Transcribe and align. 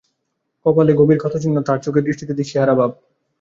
কপালে 0.65 0.91
গভীর 0.95 1.17
ক্ষতচিহ্ন, 1.19 1.57
তাঁর 1.67 1.79
চোখের 1.79 2.05
দৃষ্টিতে 2.07 2.33
দিশেহারা 2.39 2.73
ভাব। 2.79 2.91